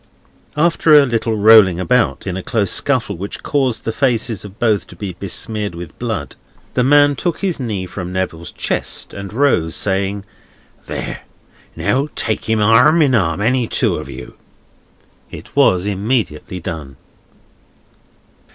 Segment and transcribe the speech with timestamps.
[0.57, 4.87] After a little rolling about, in a close scuffle which caused the faces of both
[4.87, 6.35] to be besmeared with blood,
[6.73, 10.23] the man took his knee from Neville's chest, and rose, saying:
[10.87, 11.21] "There!
[11.75, 14.33] Now take him arm in arm, any two of you!"
[15.29, 16.95] It was immediately done.